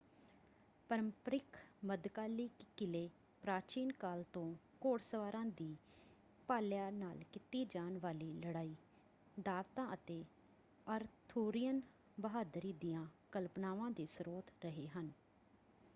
[0.89, 3.09] ਪ੍ਰੰਪਰਿਕ ਮੱਧਕਾਲੀ ਕਿਲੇ
[3.43, 4.45] ਪ੍ਰਾਚੀਨ ਕਾਲ ਤੋਂ
[4.81, 5.75] ਘੋੜਸਵਾਰਾਂ ਦੀ
[6.49, 8.75] ਭਾਲਿਆਂ ਨਾਲ ਕੀਤੀ ਜਾਣ ਵਾਲੀ ਲੜਾਈ
[9.37, 10.23] ਦਾਅਵਤਾਂ ਅਤੇ
[10.87, 11.81] ਅਰਥੂਰੀਅਨ
[12.17, 15.11] ਬਹਾਦਰੀ ਦੀਆਂ ਕਲਪਨਾਵਾਂ ਦੇ ਸਰੋਤ ਰਹੇ ਹਨ।